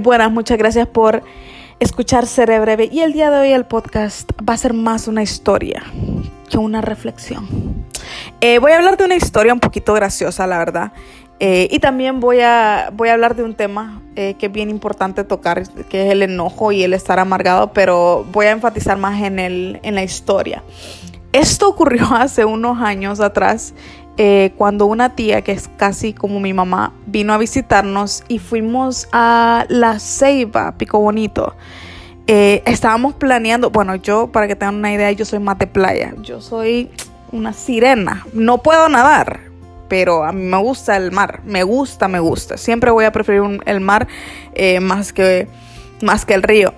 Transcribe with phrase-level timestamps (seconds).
[0.00, 1.22] Buenas, muchas gracias por
[1.80, 2.88] escuchar Seré Breve.
[2.90, 5.82] Y el día de hoy el podcast va a ser más una historia
[6.48, 7.46] que una reflexión.
[8.40, 10.92] Eh, voy a hablar de una historia un poquito graciosa, la verdad.
[11.40, 14.70] Eh, y también voy a, voy a hablar de un tema eh, que es bien
[14.70, 19.22] importante tocar, que es el enojo y el estar amargado, pero voy a enfatizar más
[19.22, 20.62] en, el, en la historia.
[21.32, 23.74] Esto ocurrió hace unos años atrás
[24.20, 29.08] eh, cuando una tía, que es casi como mi mamá, vino a visitarnos y fuimos
[29.12, 31.54] a La Ceiba, Pico Bonito.
[32.26, 36.14] Eh, estábamos planeando, bueno, yo, para que tengan una idea, yo soy mate playa.
[36.20, 36.90] Yo soy
[37.30, 38.26] una sirena.
[38.32, 39.38] No puedo nadar,
[39.88, 41.40] pero a mí me gusta el mar.
[41.44, 42.56] Me gusta, me gusta.
[42.56, 44.08] Siempre voy a preferir el mar
[44.54, 45.46] eh, más, que,
[46.02, 46.74] más que el río.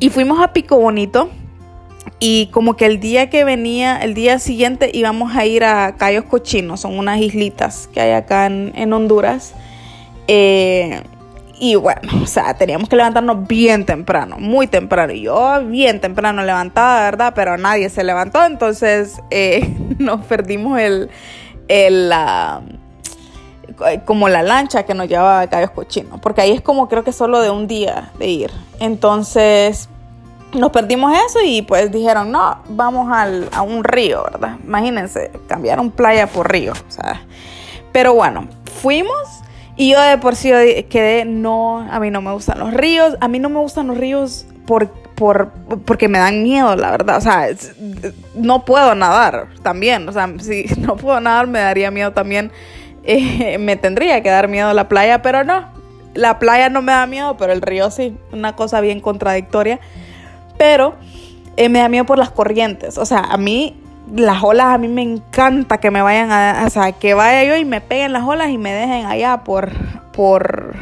[0.00, 1.28] Y fuimos a Pico Bonito
[2.18, 6.24] y como que el día que venía, el día siguiente íbamos a ir a Cayos
[6.24, 9.54] Cochinos, son unas islitas que hay acá en, Honduras.
[10.28, 11.02] Eh,
[11.58, 15.12] y bueno, o sea, teníamos que levantarnos bien temprano, muy temprano.
[15.12, 17.32] Y yo bien temprano levantada, ¿verdad?
[17.34, 21.10] Pero nadie se levantó, entonces eh, nos perdimos el,
[21.68, 22.12] el
[24.04, 27.12] como la lancha que nos llevaba a Cayos Cochinos, porque ahí es como creo que
[27.12, 28.50] solo de un día de ir.
[28.80, 29.88] Entonces,
[30.56, 34.56] nos perdimos eso y pues dijeron, no, vamos a un río, ¿verdad?
[34.64, 37.22] Imagínense, cambiaron playa por río, sea.
[37.92, 38.48] Pero bueno,
[38.82, 39.16] fuimos
[39.76, 40.50] y yo de por sí
[40.88, 43.98] quedé, no, a mí no me gustan los ríos, a mí no me gustan los
[43.98, 45.50] ríos por, por,
[45.84, 47.48] porque me dan miedo, la verdad, o sea,
[48.34, 52.50] no puedo nadar también, o sea, si no puedo nadar me daría miedo también,
[53.04, 55.66] eh, me tendría que dar miedo la playa, pero no,
[56.14, 59.78] la playa no me da miedo, pero el río sí, una cosa bien contradictoria.
[60.58, 60.94] Pero
[61.56, 62.98] eh, me da miedo por las corrientes.
[62.98, 63.76] O sea, a mí
[64.14, 67.56] las olas, a mí me encanta que me vayan a, o sea, que vaya yo
[67.56, 69.70] y me peguen las olas y me dejen allá por,
[70.12, 70.76] por,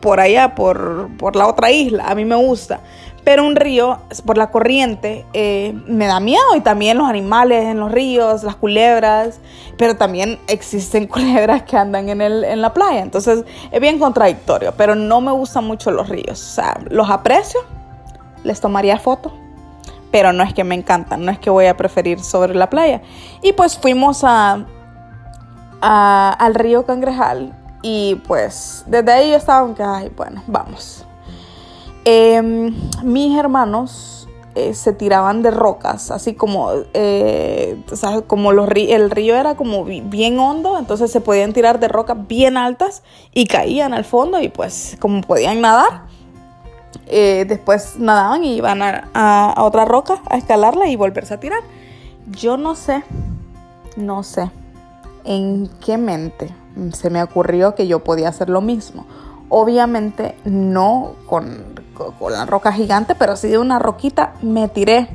[0.00, 2.08] por allá, por, por la otra isla.
[2.08, 2.80] A mí me gusta.
[3.24, 6.56] Pero un río, por la corriente, eh, me da miedo.
[6.56, 9.38] Y también los animales en los ríos, las culebras.
[9.76, 13.00] Pero también existen culebras que andan en, el, en la playa.
[13.00, 14.72] Entonces es bien contradictorio.
[14.76, 16.40] Pero no me gustan mucho los ríos.
[16.40, 17.60] O sea, los aprecio,
[18.44, 19.32] les tomaría foto,
[20.10, 23.02] pero no es que me encantan, no es que voy a preferir sobre la playa.
[23.42, 24.64] Y pues fuimos a,
[25.80, 31.04] al río Cangrejal y pues desde ahí yo estaba aunque, ay, bueno, vamos.
[32.04, 34.18] Em, mis hermanos
[34.54, 37.80] eh, se tiraban de rocas, así como, eh,
[38.26, 42.56] como los el río era como bien hondo, entonces se podían tirar de rocas bien
[42.56, 46.07] altas y caían al fondo y pues como podían nadar,
[47.10, 51.60] eh, después nadaban y iban a, otra roca a escalarla y volverse a tirar.
[52.30, 53.02] Yo no sé,
[53.96, 54.50] no sé
[55.24, 56.54] en qué mente
[56.92, 59.06] se me ocurrió que yo podía hacer lo mismo.
[59.48, 61.64] Obviamente no con,
[62.30, 65.08] la roca gigante, pero sí de una roquita me tiré.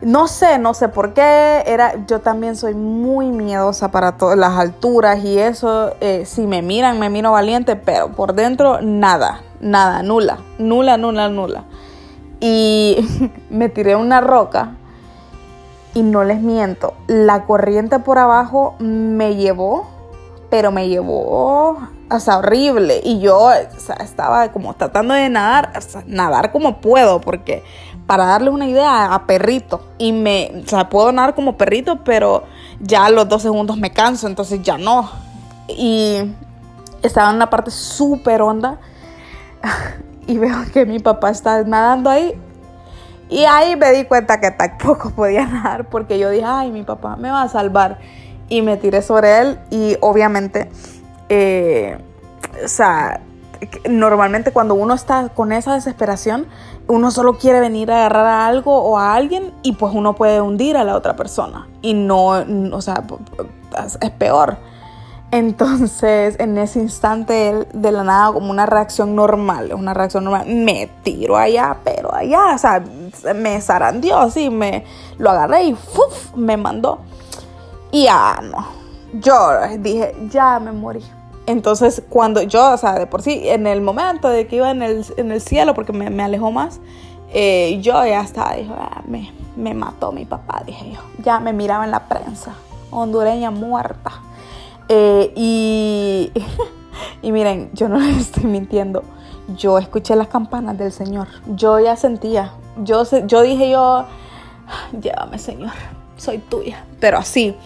[0.00, 1.62] No sé, no sé por qué.
[1.66, 5.94] Era, yo también soy muy miedosa para todas las alturas y eso.
[6.00, 11.28] Eh, si me miran, me miro valiente, pero por dentro nada, nada, nula, nula, nula,
[11.28, 11.64] nula.
[12.40, 12.96] Y
[13.50, 14.72] me tiré una roca
[15.94, 19.86] y no les miento, la corriente por abajo me llevó,
[20.50, 21.78] pero me llevó,
[22.20, 23.00] sea, horrible.
[23.02, 25.72] Y yo estaba como tratando de nadar,
[26.06, 27.64] nadar como puedo, porque
[28.06, 29.80] para darles una idea, a perrito.
[29.98, 32.44] Y me, o sea, puedo nadar como perrito, pero
[32.80, 35.10] ya a los dos segundos me canso, entonces ya no.
[35.68, 36.18] Y
[37.02, 38.78] estaba en una parte súper honda
[40.26, 42.34] y veo que mi papá está nadando ahí.
[43.28, 47.16] Y ahí me di cuenta que tampoco podía nadar porque yo dije, ay, mi papá
[47.16, 47.98] me va a salvar.
[48.48, 50.70] Y me tiré sobre él y obviamente,
[51.28, 51.98] eh,
[52.64, 53.20] o sea,
[53.88, 56.46] normalmente cuando uno está con esa desesperación,
[56.86, 60.40] uno solo quiere venir a agarrar a algo o a alguien y pues uno puede
[60.40, 61.66] hundir a la otra persona.
[61.82, 63.02] Y no, o sea,
[64.00, 64.58] es peor.
[65.36, 70.88] Entonces, en ese instante de la nada, como una reacción normal, una reacción normal, me
[71.02, 72.82] tiro allá, pero allá, o sea,
[73.34, 74.84] me zarandió así, me
[75.18, 75.76] lo agarré y
[76.36, 77.00] me mandó.
[77.92, 78.66] Y ya no,
[79.20, 79.36] yo
[79.78, 81.04] dije, ya me morí.
[81.44, 84.80] Entonces, cuando yo, o sea, de por sí, en el momento de que iba en
[84.80, 86.80] el, en el cielo, porque me, me alejó más,
[87.34, 91.00] eh, yo ya estaba, ah, me, me mató mi papá, dije yo.
[91.22, 92.54] Ya me miraba en la prensa,
[92.90, 94.22] hondureña muerta.
[94.88, 96.32] Eh, y,
[97.22, 99.02] y miren, yo no les estoy mintiendo.
[99.56, 101.28] Yo escuché las campanas del Señor.
[101.46, 102.52] Yo ya sentía.
[102.82, 104.04] Yo, yo dije yo,
[105.00, 105.72] llévame Señor,
[106.16, 106.84] soy tuya.
[107.00, 107.56] Pero así.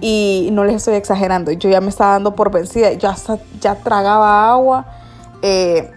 [0.00, 1.52] Y no les estoy exagerando.
[1.52, 2.92] Yo ya me estaba dando por vencida.
[2.94, 3.10] Yo
[3.60, 4.86] ya tragaba agua.
[5.42, 5.90] Eh,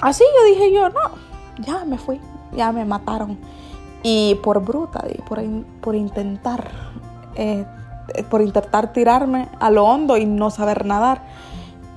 [0.00, 1.00] así yo dije yo, no,
[1.60, 2.20] ya me fui,
[2.56, 3.38] ya me mataron.
[4.02, 5.42] Y por bruta, por,
[5.80, 6.70] por intentar,
[7.34, 7.64] eh,
[8.30, 11.22] por intentar tirarme a lo hondo y no saber nadar.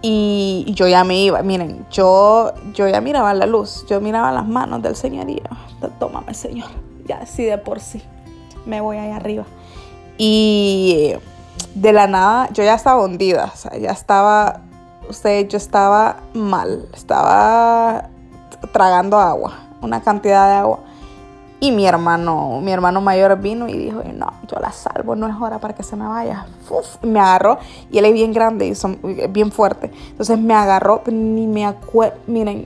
[0.02, 4.48] Y yo ya me iba, miren, yo, yo ya miraba la luz, yo miraba las
[4.48, 6.70] manos del Señor y yo, tómame Señor,
[7.06, 8.02] ya así de por sí,
[8.66, 9.44] me voy ahí arriba.
[10.18, 11.14] Y
[11.76, 14.62] de la nada, yo ya estaba hundida, o sea, ya estaba,
[15.10, 18.10] usted, yo estaba mal, estaba
[18.72, 20.80] tragando agua, una cantidad de agua.
[21.62, 25.36] Y mi hermano, mi hermano mayor vino y dijo, no, yo la salvo, no es
[25.40, 26.46] hora para que se me vaya.
[27.02, 27.60] me agarró
[27.92, 28.98] y él es bien grande y son,
[29.30, 29.92] bien fuerte.
[30.12, 32.66] Entonces me agarró, ni me acuerdo, miren,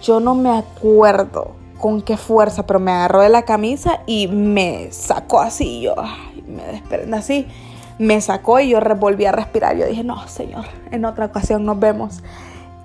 [0.00, 4.92] yo no me acuerdo con qué fuerza, pero me agarró de la camisa y me
[4.92, 5.96] sacó así, yo
[6.46, 7.48] me desprende así.
[7.98, 9.76] Me sacó y yo volví a respirar.
[9.76, 12.22] Yo dije, no, señor, en otra ocasión nos vemos.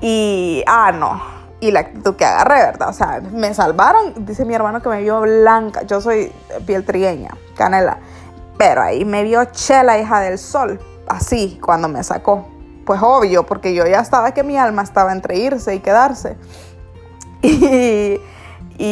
[0.02, 2.90] Y, ah, no, y la actitud que agarré, ¿verdad?
[2.90, 6.32] O sea, me salvaron, dice mi hermano que me vio blanca, yo soy
[6.66, 7.98] piel trigueña, canela,
[8.58, 12.48] pero ahí me vio chela, hija del sol, así, cuando me sacó.
[12.86, 16.38] Pues obvio, porque yo ya estaba que mi alma estaba entre irse y quedarse.
[18.80, 18.86] Y,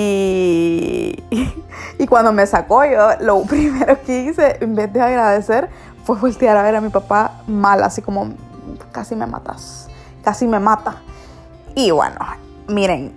[1.29, 1.53] y,
[1.99, 5.69] y cuando me sacó, yo lo primero que hice, en vez de agradecer,
[6.03, 8.33] fue voltear a ver a mi papá mal, así como,
[8.91, 9.89] casi me matas,
[10.23, 11.03] casi me mata.
[11.75, 12.15] Y bueno,
[12.67, 13.13] miren,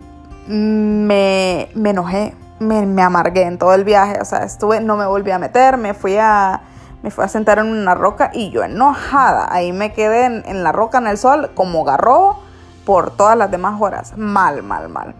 [0.48, 5.38] me, enojé, me, amargué en todo el viaje, o sea, estuve, no me volví a
[5.38, 6.62] meter, me fui a,
[7.02, 10.72] me fui a sentar en una roca y yo enojada, ahí me quedé en, la
[10.72, 12.38] roca en el sol como garro
[12.84, 15.14] por todas las demás horas, mal, mal, mal.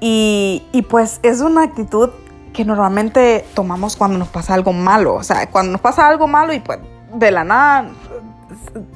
[0.00, 2.10] Y, y pues es una actitud
[2.52, 6.52] que normalmente tomamos cuando nos pasa algo malo, o sea, cuando nos pasa algo malo
[6.52, 6.78] y pues
[7.14, 7.90] de la nada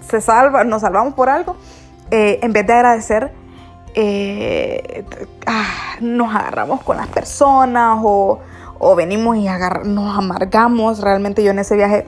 [0.08, 1.56] se salva, nos salvamos por algo,
[2.10, 3.32] eh, en vez de agradecer,
[3.94, 5.04] eh,
[5.46, 8.40] ah, nos agarramos con las personas o,
[8.96, 9.46] venimos y
[9.84, 11.00] nos amargamos.
[11.00, 12.06] Realmente yo en ese viaje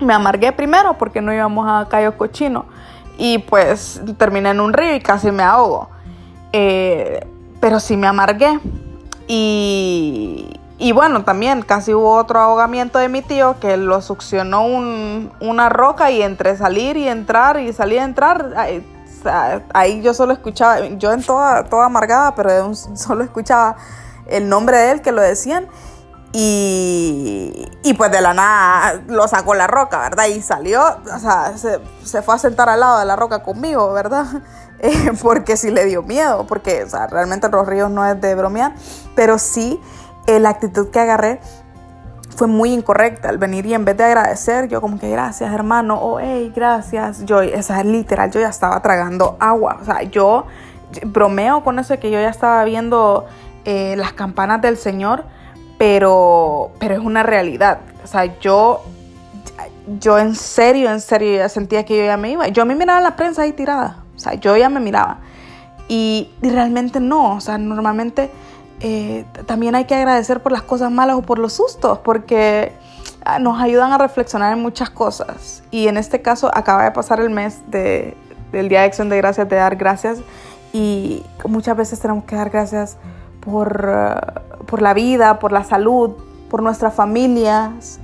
[0.00, 2.64] me amargué primero porque no íbamos a Cayo Cochino
[3.18, 5.90] y pues terminé en un río y casi me ahogo.
[6.52, 7.24] Eh,
[7.60, 8.58] pero sí me amargué.
[9.28, 15.68] Y, y, bueno, también casi hubo otro ahogamiento de mi tío que lo succionó una
[15.68, 18.52] roca y entre salir y entrar y salir y entrar,
[19.74, 23.76] ahí yo solo escuchaba, yo en toda, toda amargada, pero solo escuchaba
[24.26, 25.68] el nombre de él que lo decían.
[26.34, 30.28] Y, y, pues de la nada lo sacó la roca, ¿verdad?
[30.28, 34.26] Y salió, o sea, se, fue a sentar al lado de la roca conmigo, ¿verdad?
[34.84, 38.34] Eh, porque sí le dio miedo, porque o sea, realmente los ríos no es de
[38.34, 38.74] bromear,
[39.14, 39.80] pero sí
[40.26, 41.40] eh, la actitud que agarré
[42.34, 45.96] fue muy incorrecta al venir y en vez de agradecer, yo como que gracias hermano,
[45.96, 50.46] o oh, hey, gracias, yo, esa literal, yo ya estaba tragando agua, o sea, yo
[51.06, 53.26] bromeo con eso que yo ya estaba viendo
[53.64, 55.24] eh, las campanas del Señor,
[55.78, 58.82] pero, pero es una realidad, o sea, yo,
[60.00, 63.00] yo en serio, en serio ya sentía que yo ya me iba, yo me miraba
[63.00, 65.18] la prensa ahí tirada, o sea, yo ya me miraba,
[65.88, 68.30] y, y realmente no, o sea, normalmente
[68.80, 72.72] eh, también hay que agradecer por las cosas malas o por los sustos, porque
[73.24, 75.62] ah, nos ayudan a reflexionar en muchas cosas.
[75.70, 78.16] Y en este caso acaba de pasar el mes de,
[78.50, 80.20] del Día de Acción de Gracias, de dar gracias.
[80.72, 82.96] Y muchas veces tenemos que dar gracias
[83.40, 86.12] por, ah, por la vida, por la salud,
[86.50, 88.00] por nuestras familias,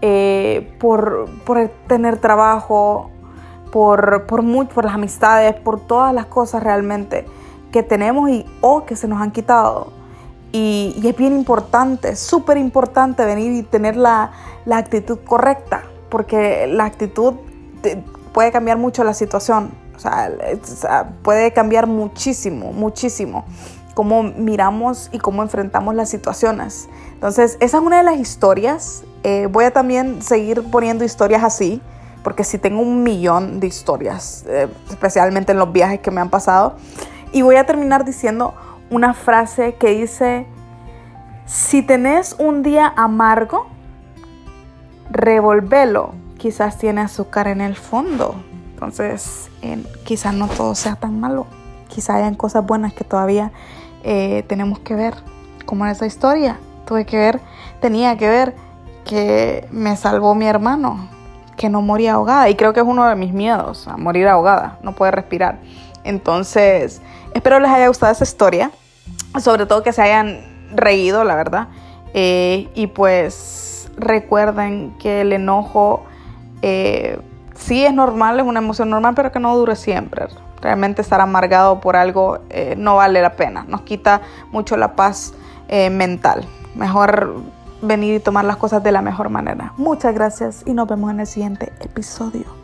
[0.00, 3.10] eh, por, por, tener trabajo,
[3.70, 7.26] por, por, por las amistades, por todas las cosas realmente
[7.72, 9.99] que tenemos y o que se nos han quitado.
[10.52, 14.32] Y, es bien importante, súper importante venir y tener la,
[14.70, 17.34] actitud correcta, porque la actitud
[18.32, 23.44] puede cambiar mucho la situación, o sea, puede cambiar muchísimo, muchísimo
[23.94, 26.88] cómo miramos y cómo enfrentamos las situaciones.
[27.12, 29.02] Entonces, esa es una de las historias.
[29.24, 31.82] Eh, voy a también seguir poniendo historias así,
[32.22, 36.30] porque sí tengo un millón de historias, eh, especialmente en los viajes que me han
[36.30, 36.76] pasado.
[37.32, 38.54] Y voy a terminar diciendo
[38.90, 40.46] una frase que dice,
[41.46, 43.68] si tenés un día amargo,
[45.10, 48.34] revolvelo, quizás tiene azúcar en el fondo.
[48.74, 49.50] Entonces,
[50.04, 51.46] quizás no todo sea tan malo,
[51.88, 53.52] quizás hayan cosas buenas que todavía
[54.02, 55.14] eh, tenemos que ver,
[55.66, 56.58] como en esa historia.
[56.86, 57.40] Tuve que ver,
[57.80, 58.56] tenía que ver
[59.04, 61.08] que me salvó mi hermano,
[61.56, 62.48] que no moría ahogada.
[62.48, 65.58] Y creo que es uno de mis miedos, a morir ahogada, no poder respirar.
[66.02, 67.02] Entonces,
[67.34, 68.70] espero les haya gustado esa historia
[69.38, 70.40] sobre todo que se hayan
[70.74, 71.68] reído, la verdad.
[72.14, 76.04] Eh, y pues recuerden que el enojo
[76.62, 77.20] eh,
[77.54, 80.26] sí es normal, es una emoción normal, pero que no dure siempre.
[80.60, 84.20] Realmente estar amargado por algo eh, no vale la pena, nos quita
[84.50, 85.34] mucho la paz
[85.92, 86.48] mental.
[86.74, 87.32] Mejor
[87.80, 89.72] venir y tomar las cosas de la mejor manera.
[89.76, 92.59] Muchas gracias y nos vemos en el siguiente episodio.